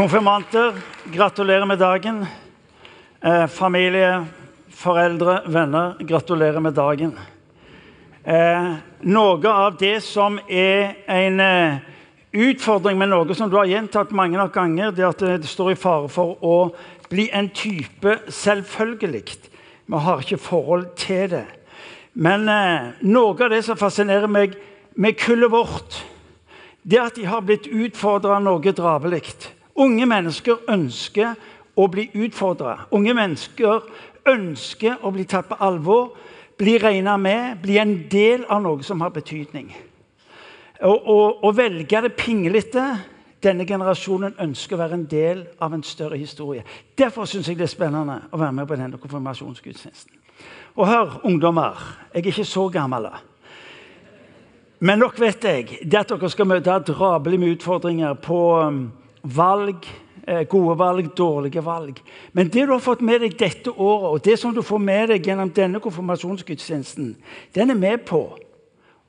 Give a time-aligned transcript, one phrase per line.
[0.00, 0.72] Konfirmanter,
[1.12, 2.26] gratulerer med dagen.
[3.20, 4.26] Eh, familie,
[4.72, 7.18] foreldre, venner, gratulerer med dagen.
[8.24, 11.84] Eh, noe av det som er en eh,
[12.32, 15.74] utfordring med noe som du har gjentatt mange nok ganger, det er at det står
[15.74, 16.56] i fare for å
[17.12, 19.36] bli en type selvfølgelig.
[19.84, 21.44] Vi har ikke forhold til det.
[22.16, 24.56] Men eh, noe av det som fascinerer meg
[24.96, 26.04] med kullet vårt,
[26.88, 29.59] det er at de har blitt utfordra noe drabelig.
[29.78, 31.34] Unge mennesker ønsker
[31.76, 32.86] å bli utfordra.
[32.94, 33.84] Unge mennesker
[34.28, 36.10] ønsker å bli tatt på alvor,
[36.60, 39.70] bli regna med, bli en del av noe som har betydning.
[40.80, 42.84] Å velge det pinglete
[43.44, 46.64] denne generasjonen ønsker å være en del av en større historie.
[46.96, 50.16] Derfor syns jeg det er spennende å være med på denne konfirmasjonsgudstjenesten.
[50.76, 51.80] Og hør, ungdommer,
[52.12, 53.08] jeg er ikke så gammel.
[54.80, 58.84] Men nok vet jeg det at dere skal møte drabelig med utfordringer på um,
[59.22, 59.86] valg,
[60.26, 62.02] eh, gode valg, dårlige valg.
[62.32, 65.08] Men det du har fått med deg dette året, og det som du får med
[65.08, 67.16] deg gjennom denne konfirmasjonsgudstjenesten,
[67.54, 68.38] den er med på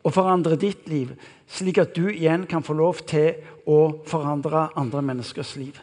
[0.04, 1.14] å forandre ditt liv,
[1.48, 3.36] slik at du igjen kan få lov til
[3.70, 5.78] å forandre andre menneskers liv.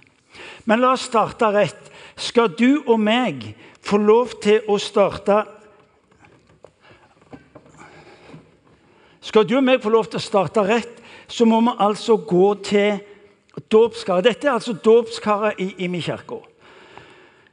[0.64, 1.90] Men la oss starte rett.
[2.18, 5.44] Skal du og meg få lov til å starte
[9.28, 12.46] Skal du og meg få lov til å starte rett, så må vi altså gå
[12.64, 13.00] til
[13.72, 14.24] Dåpskaret.
[14.24, 16.40] Dette er altså dåpskaret i, min kirke.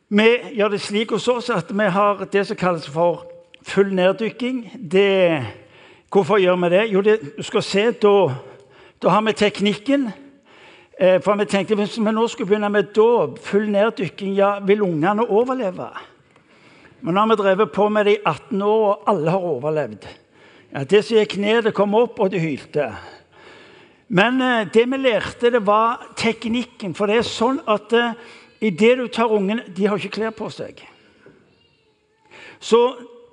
[0.10, 3.26] Vi gjør det slik hos oss at vi har det som kalles for
[3.66, 4.72] full neddykking.
[4.92, 5.44] Det,
[6.12, 6.84] hvorfor gjør vi det?
[6.94, 8.14] Jo, det, du skal se, da,
[9.02, 10.12] da har vi teknikken.
[11.00, 14.82] Eh, for vi tenkte Hvis vi nå skulle begynne med dåp, full neddykking, ja, vil
[14.82, 15.90] ungene overleve?
[17.02, 20.08] Men nå har vi drevet på med det i 18 år, og alle har overlevd.
[20.72, 22.94] Ja, det som gikk ned, det kom opp, og det hylte.
[24.08, 26.94] Men eh, det vi lærte, det var teknikken.
[26.96, 28.14] For det er sånn at eh,
[28.62, 30.84] idet du tar ungen De har ikke klær på seg.
[32.60, 32.82] Så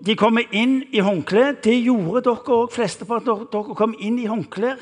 [0.03, 1.61] de kommer inn i håndklær.
[1.63, 3.47] Det gjorde dere òg, flesteparten.
[3.53, 4.81] Dere kom inn i håndklær.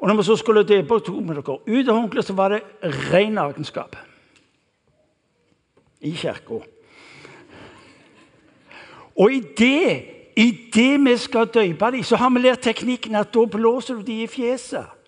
[0.00, 2.62] Og når vi så skulle døpe tok med dere ut av håndkleet, så var det
[3.12, 3.96] ren nakenskap.
[6.00, 6.62] I kirka.
[9.20, 10.04] Og i det,
[10.36, 14.02] i det vi skal døpe dem, så har vi lært teknikken at da blåser du
[14.02, 14.99] dem i fjeset.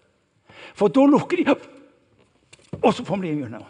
[0.74, 1.68] For da lukker de opp,
[2.80, 3.68] og så vi dem under.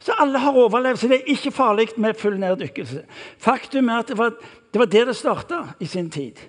[0.00, 3.02] Så alle har overlevd, så det er ikke farlig med full neddykkelse.
[3.38, 4.32] Faktum er at det var,
[4.72, 6.40] det var der det starta i sin tid.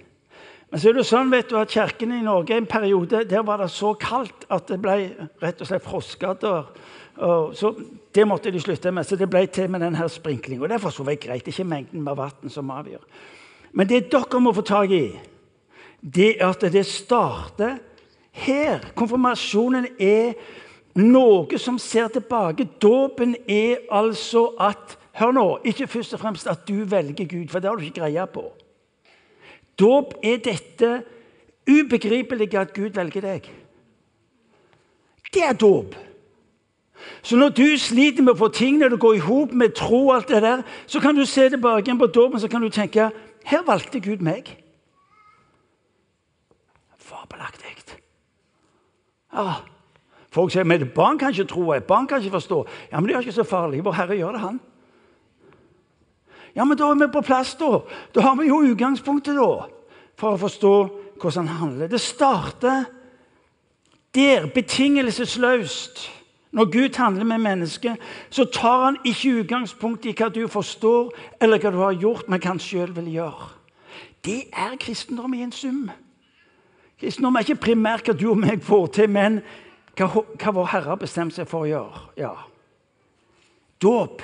[0.71, 3.59] Men så er det sånn vet du, at kirkene i Norge en periode der var
[3.59, 4.95] det så kaldt at det ble
[5.41, 6.69] rett og slett frostskader.
[7.59, 7.73] Så
[8.15, 9.03] det måtte de slutte med.
[9.03, 10.69] Så det ble til med denne sprinklinga.
[10.71, 11.43] Det er for så vidt greit.
[11.43, 13.03] Det er ikke mengden med vann som avgjør.
[13.75, 15.05] Men det dere må få tak i,
[16.01, 17.75] det er at det starter
[18.31, 18.79] her.
[18.95, 20.33] Konfirmasjonen er
[20.99, 22.67] noe som ser tilbake.
[22.81, 27.59] Dåpen er altså at Hør nå, ikke først og fremst at du velger Gud, for
[27.59, 28.45] det har du ikke greie på.
[29.79, 30.91] Dåp er dette
[31.67, 33.49] ubegripelige at Gud velger deg.
[35.33, 35.97] Det er dåp.
[37.21, 40.05] Så når du sliter med å få tingene til å gå i hop med tro,
[40.07, 42.69] og alt det der, så kan du se tilbake igjen på dåpen så kan du
[42.71, 43.11] tenke
[43.45, 44.53] her valgte Gud meg.
[46.97, 47.80] Fabelaktig.
[49.33, 49.61] Ja.
[50.31, 52.65] Folk sier men barn kan ikke tro, barn kan ikke forstå.
[52.91, 53.83] Ja, Men det er ikke så farlig.
[53.85, 54.59] Vår Herre gjør det, han.
[56.55, 57.79] Ja, men da er vi på plass, da.
[58.15, 59.67] Da har vi jo utgangspunktet da,
[60.19, 60.73] for å forstå
[61.21, 61.87] hvordan han handler.
[61.87, 62.83] Det starter
[64.15, 66.09] der, betingelsesløst.
[66.51, 67.95] Når Gud handler med mennesket,
[68.29, 72.41] så tar han ikke utgangspunkt i hva du forstår, eller hva du har gjort, men
[72.43, 73.47] hva han sjøl vil gjøre.
[74.25, 75.85] Det er kristendom i en sum.
[77.01, 79.39] Kristendom er ikke primært hva du og meg får til, men
[79.97, 82.01] hva, hva vår Herre har bestemt seg for å gjøre.
[82.21, 82.35] Ja.
[83.81, 84.21] Dåp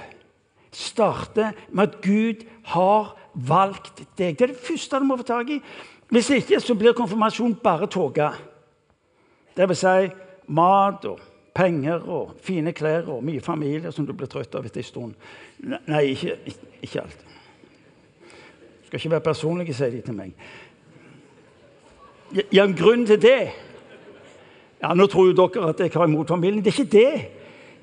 [0.78, 2.44] starter med at Gud
[2.74, 4.38] har valgt deg.
[4.38, 5.58] Det er det første du må få tak i.
[6.14, 8.30] Hvis ikke så blir konfirmasjon bare tåke.
[9.58, 10.12] Vil si
[10.54, 11.24] mat og
[11.58, 15.18] penger og fine klær og mye familie som du blir trøtt av etter en stund.
[15.66, 16.38] Nei, ikke,
[16.86, 17.26] ikke alt.
[18.86, 20.38] Skal ikke være personlig, sier de til meg.
[22.36, 23.40] Ja, en grunn til det
[24.82, 26.64] Ja, Nå tror jo dere at jeg har imot familien.
[26.64, 27.28] Det er ikke det.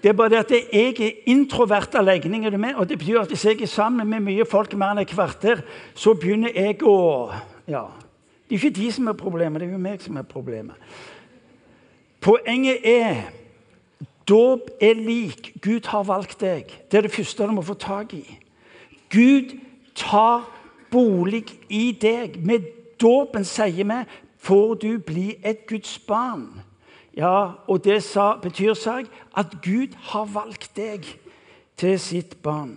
[0.02, 2.44] Det er bare det at jeg er introvert av legning.
[2.76, 5.64] og Det betyr at hvis jeg er sammen med mye folk mer enn et kvarter,
[5.94, 7.32] så begynner jeg å
[7.67, 7.87] Ja.
[8.49, 10.76] Det er ikke de som er problemet, det er jo meg som er problemet.
[12.20, 13.17] Poenget er
[14.29, 15.52] Dåp er lik.
[15.61, 16.64] Gud har valgt deg.
[16.91, 18.38] Det er det første du må få tak i.
[19.12, 19.52] Gud
[19.94, 20.46] tar
[20.91, 22.38] bolig i deg.
[22.46, 22.64] Med
[23.00, 23.99] dåpen sier vi
[24.44, 26.62] får du bli et Guds barn.
[27.17, 29.08] Ja, og det sa, betyr, seg
[29.38, 31.06] at Gud har valgt deg
[31.79, 32.76] til sitt barn.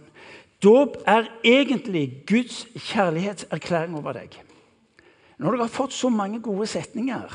[0.64, 4.38] Dåp er egentlig Guds kjærlighetserklæring over deg.
[5.38, 7.34] Når du har fått så mange gode setninger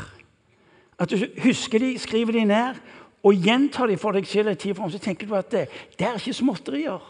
[0.99, 2.79] at du husker de, skriver de ned
[3.23, 5.67] og gjentar de for deg selv en tid fram, så tenker du at det,
[5.99, 7.03] det er ikke småtterier.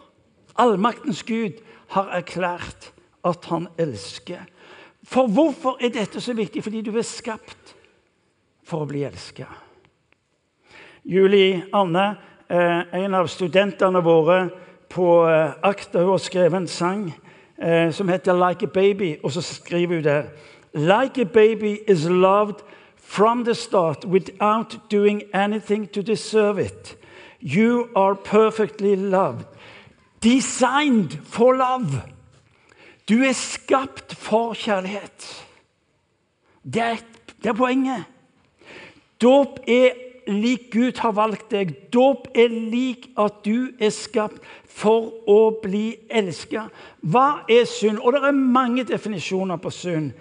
[0.60, 1.60] Allmaktens Gud
[1.94, 2.90] har erklært
[3.24, 4.44] at han elsker.
[5.04, 6.62] For hvorfor er dette så viktig?
[6.62, 7.74] Fordi du er skapt
[8.64, 9.48] for å bli elska.
[11.04, 12.16] Julie Anne,
[12.48, 14.50] eh, en av studentene våre
[14.88, 17.12] på eh, Akta, hun har skrevet en sang
[17.58, 19.18] eh, som heter 'Like a Baby'.
[19.24, 20.24] Og så skriver hun der
[20.74, 22.62] Like a baby is loved
[22.96, 26.96] from the start without doing anything to deserve it.
[27.40, 29.44] You are perfectly loved.
[30.22, 32.02] Designed for love.
[33.08, 35.28] Du er skapt for kjærlighet.
[36.62, 36.96] Det er,
[37.42, 38.04] det er poenget.
[39.22, 39.90] Dåp er
[40.26, 41.74] lik Gud har valgt deg.
[41.92, 46.68] Dåp er lik at du er skapt for å bli elska.
[47.02, 47.98] Hva er synd?
[47.98, 50.12] Og det er mange definisjoner på synd.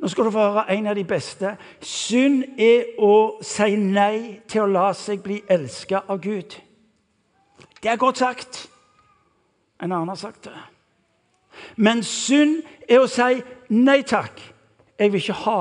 [0.00, 1.54] Nå skal du få høre en av de beste.
[1.84, 6.56] Synd er å si nei til å la seg bli elska av Gud.
[7.80, 8.66] Det er godt sagt.
[9.80, 10.56] En annen har sagt det.
[11.80, 13.40] Men synd er å si
[13.72, 14.40] nei takk.
[15.00, 15.60] Jeg vil ikke ha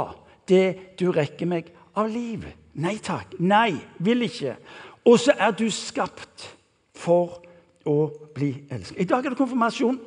[0.52, 0.66] det
[1.00, 2.44] du rekker meg av liv.
[2.80, 3.38] Nei takk.
[3.40, 4.58] Nei, vil ikke.
[5.08, 6.50] Og så er du skapt
[7.00, 7.40] for
[7.88, 9.00] å bli elsket.
[9.00, 10.00] I dag er det konfirmasjon.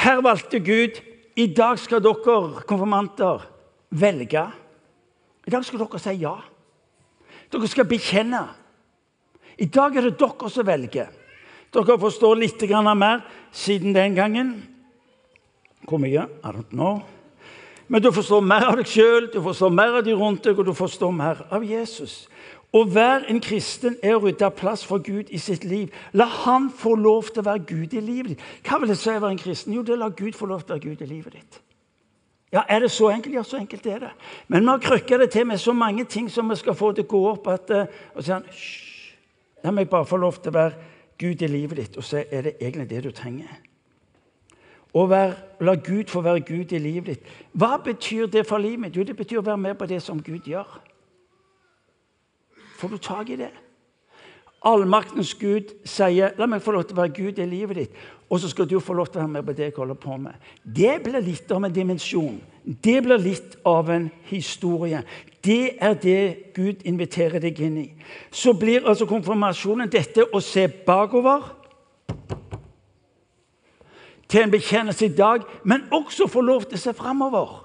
[0.00, 0.98] Her valgte Gud
[1.38, 3.46] i dag skal dere konfirmanter
[3.90, 4.44] velge.
[5.46, 6.34] I dag skal dere si ja.
[7.50, 8.42] Dere skal bekjenne.
[9.60, 11.19] I dag er det dere som velger.
[11.70, 12.62] Dere forstår litt
[12.96, 13.20] mer
[13.52, 14.54] siden den gangen.
[15.86, 16.26] Hvor mye?
[16.44, 17.02] I don't know.
[17.88, 20.66] Men du forstår mer av deg sjøl, du forstår mer av de rundt deg, og
[20.66, 22.28] du forstår mer av Jesus.
[22.70, 25.90] Å være en kristen er å rydde plass for Gud i sitt liv.
[26.14, 28.44] La Han få lov til å være Gud i livet ditt.
[28.62, 29.74] Hva vil det si å være en kristen?
[29.74, 31.58] Jo, det er å la Gud få lov til å være Gud i livet ditt.
[32.52, 33.34] Ja, Er det så enkelt?
[33.34, 34.12] Ja, så enkelt er det.
[34.48, 37.04] Men vi har krøkka det til med så mange ting som vi skal få til
[37.04, 37.46] å gå opp.
[37.48, 38.86] at, uh, og så Hysj!
[39.64, 40.89] La meg bare få lov til å være
[41.20, 43.50] Gud i livet ditt, og så er det egentlig det du trenger.
[44.96, 45.06] Å
[45.60, 47.26] la Gud få være Gud i livet ditt.
[47.52, 48.96] Hva betyr det for livet mitt?
[48.96, 50.80] Jo, det betyr å være med på det som Gud gjør.
[52.80, 53.52] Får du tak i det?
[54.66, 57.96] Allmaktens Gud sier 'la meg få lov til å være Gud i livet ditt',
[58.30, 60.16] og så skal du få lov til å være med på det jeg holder på
[60.22, 60.34] med.
[60.62, 62.36] Det blir litt av en dimensjon.
[62.62, 65.00] Det blir litt av en historie.
[65.42, 67.88] Det er det Gud inviterer deg inn i.
[68.30, 71.48] Så blir altså konfirmasjonen dette å se bakover
[74.30, 77.64] til en bekjennelse i dag, men også få lov til å se framover.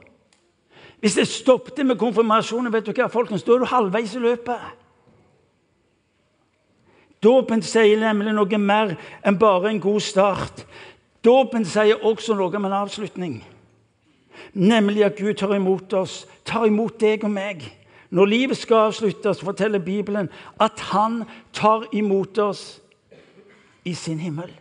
[1.00, 4.66] Hvis det stoppet med konfirmasjonen, vet du hva, folkens, da er du halvveis i løpet.
[7.24, 8.96] Dåpen sier nemlig noe mer
[9.26, 10.66] enn bare en god start.
[11.26, 13.40] Dåpen sier også noe om en avslutning.
[14.54, 17.64] Nemlig at Gud tar imot oss, tar imot deg og meg.
[18.16, 20.30] Når livet skal avsluttes, forteller Bibelen
[20.62, 21.24] at han
[21.54, 22.80] tar imot oss
[23.86, 24.52] i sin himmel.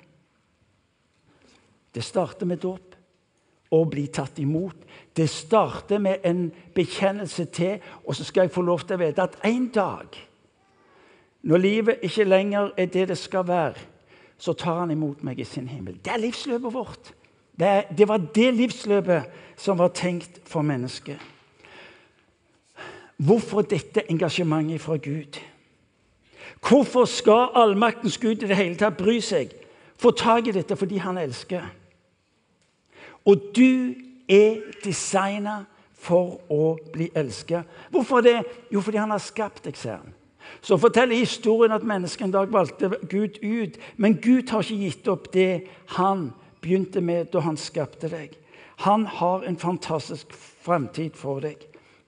[1.94, 2.90] Det starter med dåp.
[3.74, 4.76] Å bli tatt imot.
[5.16, 9.24] Det starter med en bekjennelse til, og så skal jeg få lov til å vite
[9.24, 10.18] at en dag
[11.44, 13.74] når livet ikke lenger er det det skal være,
[14.38, 15.98] så tar han imot meg i sin himmel.
[16.04, 17.12] Det er livsløpet vårt.
[17.58, 21.20] Det, er, det var det livsløpet som var tenkt for mennesket.
[23.16, 25.38] Hvorfor dette engasjementet fra Gud?
[26.68, 29.52] Hvorfor skal allmaktens Gud i det hele tatt bry seg?
[30.00, 31.68] Få tak i dette fordi han elsker.
[33.24, 33.94] Og du
[34.28, 35.60] er designa
[35.94, 37.68] for å bli elsket.
[37.92, 38.40] Hvorfor det?
[38.72, 40.13] Jo, fordi han har skapt deg, ser han.
[40.62, 43.78] Så forteller historien at mennesket en dag valgte Gud ut.
[43.96, 45.66] Men Gud har ikke gitt opp det
[45.98, 46.30] han
[46.64, 48.32] begynte med da han skapte deg.
[48.84, 50.32] Han har en fantastisk
[50.64, 51.60] fremtid for deg.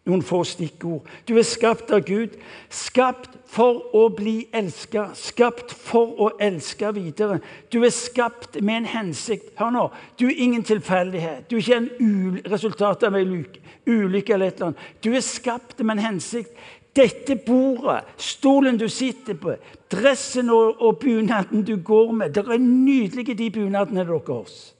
[0.06, 1.06] Noen få stikkord.
[1.26, 2.36] Du er skapt av Gud.
[2.70, 5.08] Skapt for å bli elska.
[5.18, 7.40] Skapt for å elske videre.
[7.74, 9.50] Du er skapt med en hensikt.
[9.58, 9.88] Hør nå.
[10.14, 11.48] Du er ingen tilfeldighet.
[11.50, 14.86] Du er ikke en resultat av en ulykke eller et eller annet.
[15.02, 16.54] Du er skapt med en hensikt.
[16.96, 19.52] Dette bordet, stolen du sitter på,
[19.92, 24.76] dressen og, og bunaden du går med Det er nydelige, de bunadene deres.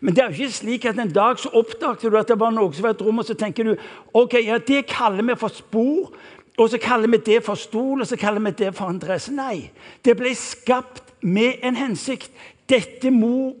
[0.00, 2.50] Men det er jo ikke slik at en dag så oppdaget du at det var
[2.50, 3.74] noe som var et rom, og så tenker du
[4.14, 6.10] ok, ja, det kaller vi for spor,
[6.58, 9.30] og så kaller vi det for stol, og så kaller vi det for en dress.
[9.30, 9.70] Nei,
[10.04, 12.32] det ble skapt med en hensikt.
[12.68, 13.10] Dette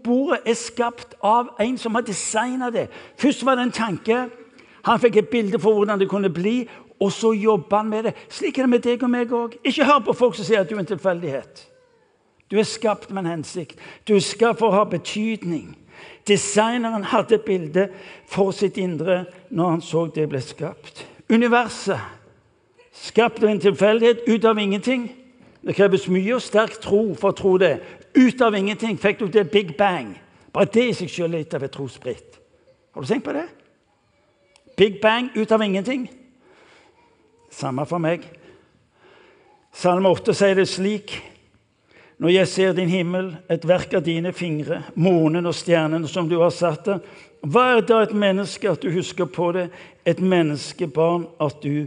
[0.04, 2.88] bordet er skapt av en som har designa det.
[3.18, 4.20] Først var det en tanke.
[4.84, 6.68] Han fikk et bilde for hvordan det kunne bli,
[7.00, 8.14] og så jobber han med det.
[8.28, 9.56] Slik er det med deg og meg òg.
[9.64, 11.62] Ikke hør på folk som sier at du er en tilfeldighet.
[12.50, 13.78] Du er skapt med en hensikt.
[14.08, 15.72] Du er skapt for å ha betydning.
[16.28, 17.86] Designeren hadde et bilde
[18.28, 21.06] for sitt indre når han så det ble skapt.
[21.30, 22.00] Universet,
[22.92, 25.08] skapt av en tilfeldighet, ut av ingenting.
[25.64, 27.78] Det kreves mye og sterk tro for å tro det.
[28.18, 30.12] Ut av ingenting fikk du det big bang.
[30.52, 32.40] Bare det i seg selv er litt av et trosbritt.
[32.92, 33.46] Har du tenkt på det?
[34.76, 36.08] Big bang ut av ingenting.
[37.50, 38.24] Samme for meg.
[39.74, 41.18] Salme 8 sier det slik
[42.20, 46.34] når jeg ser din himmel, et verk av dine fingre, månen og stjernene som du
[46.42, 46.98] har satt der,
[47.40, 49.70] hva er da et menneske at du husker på det,
[50.04, 51.86] et menneskebarn at du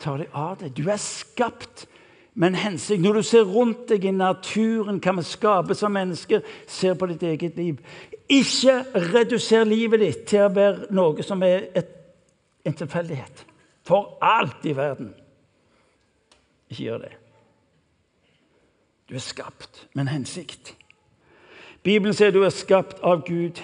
[0.00, 0.72] tar deg av det?
[0.78, 1.84] Du er skapt
[2.32, 3.02] med en hensikt.
[3.04, 7.28] Når du ser rundt deg i naturen, kan vi skaper som mennesker, ser på ditt
[7.28, 7.76] eget liv.
[8.32, 8.80] Ikke
[9.12, 11.92] reduser livet ditt til å være noe som er et,
[12.64, 13.44] en tilfeldighet.
[13.84, 15.14] For alt i verden.
[16.70, 17.12] Ikke gjør det.
[19.08, 20.76] Du er skapt med en hensikt.
[21.82, 23.60] Bibelen sier du er skapt av Gud.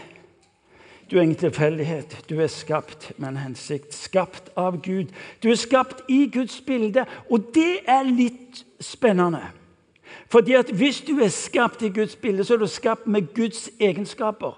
[1.10, 2.18] Du er ingen tilfeldighet.
[2.28, 3.94] Du er skapt med en hensikt.
[3.96, 5.08] Skapt av Gud.
[5.42, 9.42] Du er skapt i Guds bilde, og det er litt spennende.
[10.30, 13.70] Fordi at Hvis du er skapt i Guds bilde, så er du skapt med Guds
[13.80, 14.54] egenskaper.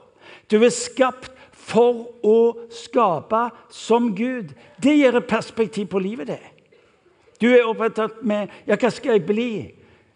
[0.51, 1.32] Du er skapt
[1.63, 2.39] for å
[2.75, 4.51] skape som Gud.
[4.83, 6.27] Det gir et perspektiv på livet.
[6.27, 6.41] det.
[7.41, 9.53] Du er opptatt med ja, hva skal jeg bli?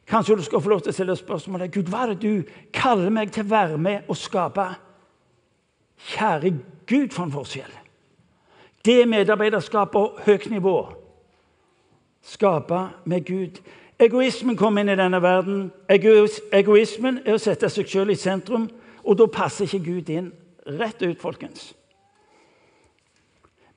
[0.07, 3.11] Kanskje du skal få lov til å stille spørsmålet Gud, hva er det du kaller
[3.11, 4.69] meg til å være med og skape?
[6.13, 6.53] Kjære
[6.87, 7.73] Gud, for en forskjell!
[8.87, 10.77] Det er medarbeiderskap på høyt nivå.
[12.23, 13.59] Skape med Gud.
[13.99, 15.73] Egoismen kom inn i denne verden.
[15.91, 18.69] Egoismen er å sette seg selv i sentrum,
[19.03, 20.31] og da passer ikke Gud inn.
[20.67, 21.75] Rett ut, folkens.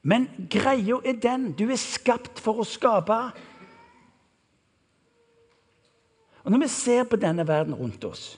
[0.01, 3.17] Men greia er den du er skapt for å skape.
[6.43, 8.37] Og Når vi ser på denne verden rundt oss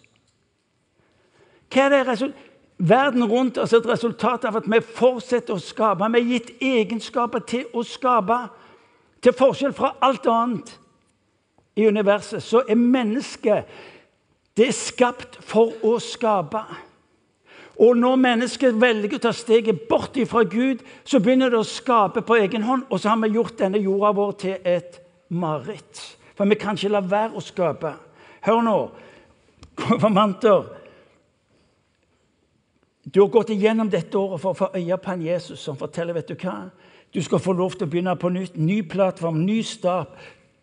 [1.72, 2.34] hva er det
[2.82, 6.08] Verden rundt oss er et resultat av at vi fortsetter å skape.
[6.10, 8.38] Vi er gitt egenskaper til å skape.
[9.22, 10.72] Til forskjell fra alt annet
[11.78, 13.70] i universet så er mennesket
[14.58, 16.64] det er skapt for å skape.
[17.80, 22.22] Og når mennesket velger å ta steget bort fra Gud, så begynner det å skape
[22.22, 25.00] på egen hånd, og så har vi gjort denne jorda vår til et
[25.30, 26.02] mareritt.
[26.36, 27.94] For vi kan ikke la være å skape.
[28.46, 28.78] Hør nå,
[29.78, 30.68] konfirmanter.
[33.02, 36.14] Du har gått igjennom dette året for å få øye på en Jesus som forteller
[36.14, 36.70] vet du hva?
[37.12, 38.56] Du skal få lov til å begynne på nytt.
[38.56, 40.14] Ny plattform, ny start.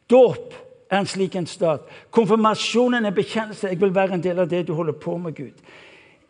[0.08, 0.54] Dåp
[0.88, 1.88] er en slik en start.
[2.14, 3.68] Konfirmasjonen er bekjennelse.
[3.68, 5.66] Jeg vil være en del av det du holder på med, Gud.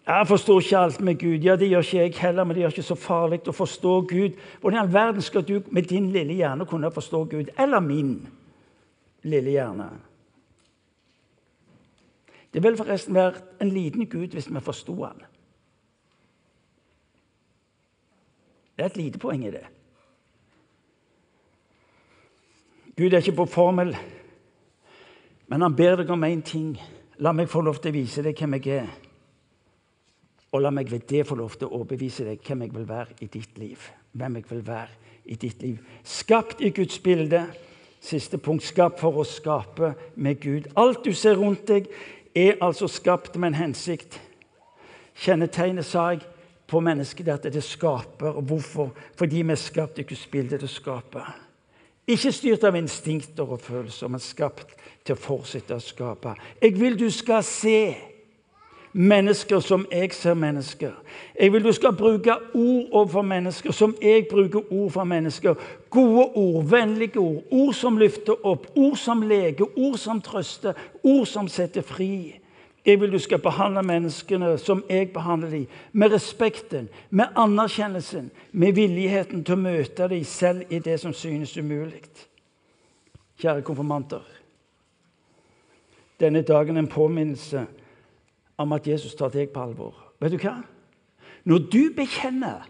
[0.08, 1.44] Jeg forstår ikke alt med Gud.
[1.44, 4.38] Ja, Det gjør ikke jeg heller, men det gjør ikke så farlig å forstå Gud.
[4.60, 7.50] Hvordan i all verden skal du med din lille hjerne kunne forstå Gud?
[7.58, 8.28] Eller min?
[9.22, 9.88] lille hjerne.
[12.54, 15.24] Det ville forresten vært en liten gud hvis vi forsto han.
[18.76, 19.64] Det er et lite poeng i det.
[22.96, 23.92] Gud er ikke på formel,
[25.46, 26.78] men han ber deg om én ting.
[27.18, 29.07] La meg få lov til å vise deg hvem jeg er.
[30.52, 33.18] Og la meg ved det få lov til å overbevise deg hvem jeg vil være
[33.20, 33.88] i ditt liv.
[34.12, 35.80] Hvem jeg vil være i ditt liv.
[36.04, 37.46] Skapt i Guds bilde
[38.00, 40.68] Siste punkt skapt for å skape med Gud.
[40.78, 41.88] Alt du ser rundt deg,
[42.36, 44.20] er altså skapt med en hensikt.
[45.18, 46.22] Kjennetegnet, sa jeg,
[46.68, 48.38] på mennesket er at det skaper.
[48.46, 48.92] Hvorfor?
[49.18, 51.24] Fordi vi er skapt i Guds bilde til å skape.
[52.08, 56.36] Ikke styrt av instinkter og følelser, men skapt til å fortsette å skape.
[56.62, 57.80] Jeg vil du skal se
[58.92, 60.92] mennesker som jeg ser mennesker.
[61.40, 65.54] Jeg vil du skal bruke ord overfor mennesker som jeg bruker ord for mennesker.
[65.90, 71.26] Gode ord, vennlige ord, ord som løfter opp, ord som leger, ord som trøster, ord
[71.26, 72.40] som setter fri.
[72.86, 78.72] Jeg vil du skal behandle menneskene som jeg behandler dem, med respekten, med anerkjennelsen, med
[78.72, 82.00] villigheten til å møte dem selv i det som synes umulig.
[83.38, 84.24] Kjære konfirmanter.
[86.20, 87.66] Denne dagen er en påminnelse
[88.58, 89.94] om at Jesus tar deg på alvor.
[90.20, 90.58] Vet du hva?
[91.48, 92.66] Når du bekjenner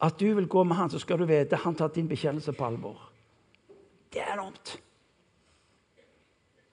[0.00, 2.64] at du vil gå med han, så skal du vite han tar din bekjennelse på
[2.64, 3.08] alvor.
[4.12, 4.78] Det er enormt.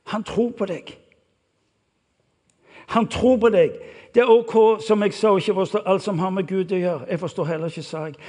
[0.04, 0.98] Han tror på deg.
[2.88, 3.80] Han tror på deg.
[4.14, 7.08] Det er OK, som jeg sa, ikke forstår alt som har med Gud å gjøre.
[7.10, 8.20] Jeg forstår heller ikke, sa jeg.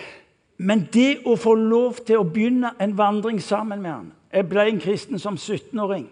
[0.56, 4.64] Men det å få lov til å begynne en vandring sammen med han Jeg ble
[4.68, 6.08] en kristen som 17-åring.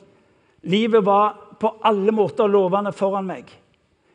[0.62, 3.50] Livet var på alle måter lovende foran meg.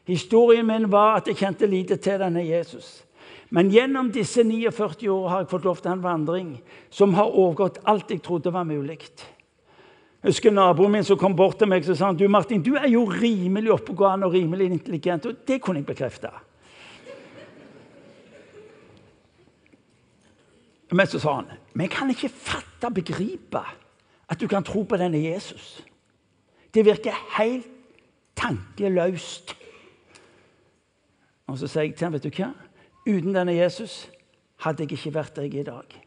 [0.10, 3.04] Historien min var at jeg kjente lite til denne Jesus.
[3.50, 6.50] Men gjennom disse 49 år har jeg fått lov til en vandring
[6.94, 9.00] som har overgått alt jeg trodde var mulig.
[10.20, 12.90] Jeg husker naboen min som kom bort til meg og sa du Martin, du er
[12.92, 15.26] jo rimelig oppegående og rimelig intelligent.
[15.26, 16.32] Og det kunne jeg bekrefte.
[20.92, 23.62] Men så sa han men jeg kan ikke fatte og begripe
[24.30, 25.80] at du kan tro på denne Jesus.
[26.74, 27.68] Det virker helt
[28.36, 29.56] tankeløst.
[31.50, 32.52] Og så sier jeg til ham, vet du hva?
[33.10, 34.04] Uten denne Jesus
[34.64, 36.00] hadde jeg ikke vært der jeg er i dag.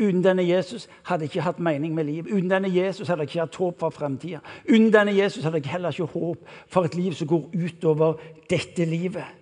[0.00, 2.32] Uten denne Jesus hadde jeg ikke hatt mening med livet.
[2.32, 4.40] Uten denne Jesus hadde jeg ikke hatt håp for framtida.
[4.64, 8.84] Uten denne Jesus hadde jeg heller ikke håp for et liv som går utover dette
[8.88, 9.36] livet.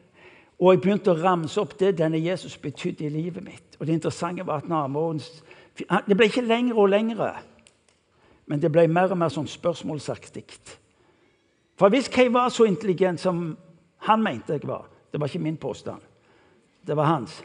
[0.58, 3.78] Og jeg begynte å ramse opp det denne Jesus betydde i livet mitt.
[3.78, 5.22] Og Det interessante var at naboen
[6.08, 7.36] Det ble ikke lengre og lengre,
[8.48, 10.44] men det ble mer og mer sånn spørsmålsaktig.
[11.78, 13.52] For hvis jeg var så intelligent som
[14.08, 16.02] han mente jeg var Det var ikke min påstand.
[16.86, 17.42] Det var hans.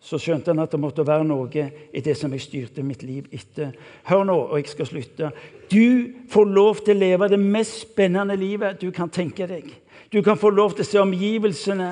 [0.00, 1.48] Så skjønte han at det måtte være noe
[1.96, 3.72] i det som jeg styrte mitt liv etter.
[4.04, 5.30] Hør nå, og jeg skal slutte.
[5.72, 9.72] Du får lov til å leve det mest spennende livet du kan tenke deg.
[10.12, 11.88] Du kan få lov til å se omgivelsene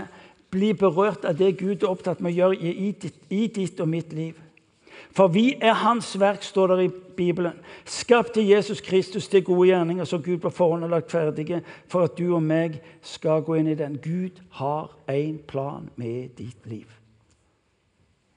[0.52, 3.88] bli berørt av det Gud er opptatt med å gjøre i ditt, i ditt og
[3.90, 4.36] mitt liv.
[5.12, 7.52] For vi er Hans verk, står det i Bibelen.
[7.84, 12.08] Skapt til Jesus Kristus til gode gjerninger som Gud på forhånd har lagt ferdige for
[12.08, 13.98] at du og meg skal gå inn i den.
[14.02, 16.86] Gud har en plan med ditt liv.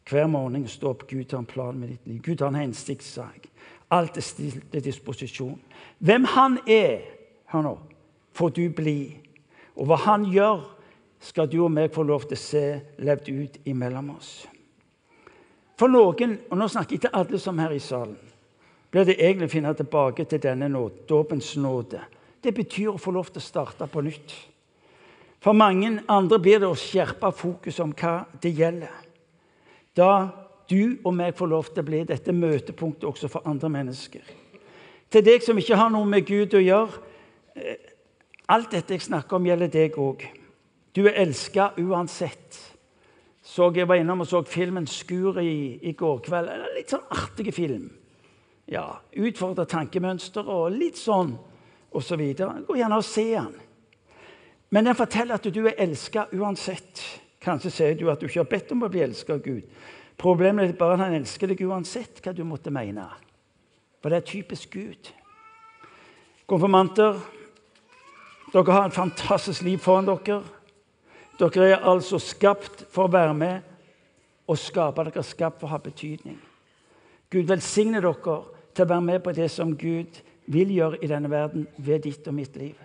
[0.09, 1.07] Hver morgen står opp.
[1.07, 2.21] Gud har en plan med ditt liv.
[2.21, 3.47] Gud har en hensiktssak.
[3.91, 5.59] Alt er stilt til disposisjon.
[5.99, 6.99] Hvem han er,
[7.51, 7.77] hør nå,
[8.35, 9.17] får du bli.
[9.75, 10.65] Og hva han gjør,
[11.19, 12.63] skal du og meg få lov til å se
[13.01, 14.45] levd ut imellom oss.
[15.77, 18.17] For noen, og nå snakker jeg til alle som her i salen,
[18.91, 21.99] blir det egentlig å finne tilbake til denne nåd, dåpens nåde.
[22.41, 24.33] Det betyr å få lov til å starte på nytt.
[25.43, 28.93] For mange andre blir det å skjerpe fokus om hva det gjelder.
[29.97, 30.11] Da
[30.69, 34.23] du og meg får lov til å bli dette møtepunktet også for andre mennesker.
[35.07, 37.05] Til deg som ikke har noe med Gud å gjøre
[37.55, 37.93] eh,
[38.47, 40.21] Alt dette jeg snakker om, gjelder deg òg.
[40.95, 42.55] Du er elska uansett.
[43.47, 46.49] Så jeg var innom og så filmen 'Skuret' i, i går kveld.
[46.51, 47.87] En litt sånn artig film.
[48.67, 51.37] Ja, Utfordrer tankemønster og litt sånn
[51.95, 52.23] osv.
[52.35, 53.53] Så Gå gjerne og se den.
[54.69, 57.21] Men den forteller at du er elska uansett.
[57.39, 59.63] Kanskje sier du at du ikke har bedt om å bli elska av Gud.
[60.17, 63.07] Problemet er bare at han elsker deg uansett hva du måtte mene.
[64.01, 65.13] For det er typisk Gud.
[66.47, 67.15] Konfirmanter,
[68.51, 70.41] dere har et fantastisk liv foran dere.
[71.39, 73.59] Dere er altså skapt for å være med
[74.47, 75.03] og skape.
[75.05, 76.39] Dere er skapt for å ha betydning.
[77.29, 78.39] Gud velsigne dere
[78.73, 82.27] til å være med på det som Gud vil gjøre i denne verden ved ditt
[82.27, 82.75] og mitt liv.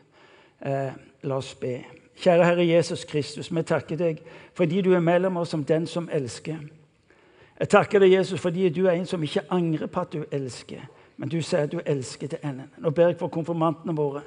[0.60, 1.78] Eh, la oss be.
[2.22, 4.20] Kjære Herre Jesus Kristus, vi takker deg
[4.54, 6.58] fordi du er mellom oss som den som elsker.
[7.58, 10.80] Jeg takker deg, Jesus, fordi du er en som ikke angrer på at du elsker,
[11.16, 12.70] men du sier at du elsker til enden.
[12.78, 14.22] Nå ber jeg for konfirmantene våre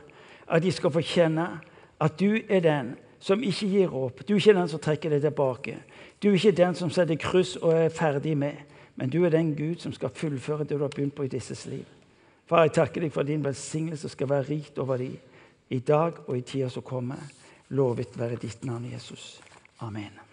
[0.47, 1.47] at de skal få kjenne
[1.99, 2.93] at du er den
[3.25, 4.21] som ikke gir opp.
[4.27, 5.79] Du er ikke den som trekker deg tilbake.
[6.21, 8.59] Du er ikke den som setter kryss og er ferdig med.
[8.95, 11.65] Men du er den Gud som skal fullføre det du har begynt på i disses
[11.65, 11.85] liv.
[12.45, 15.17] Far, jeg takker deg for din velsignelse skal være rikt over dem
[15.73, 17.25] i dag og i tida som kommer.
[17.73, 19.41] Lovet være ditt navn, Jesus.
[19.81, 20.24] Amen.